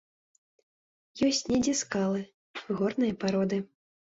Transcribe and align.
Ёсць 1.27 1.43
недзе 1.53 1.75
скалы, 1.83 2.25
горныя 2.81 3.13
пароды. 3.27 3.65